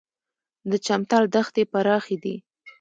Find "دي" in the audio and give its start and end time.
2.23-2.35